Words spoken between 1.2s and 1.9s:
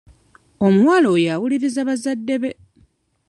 awuliriza